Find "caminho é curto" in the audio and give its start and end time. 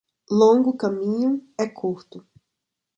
0.77-2.27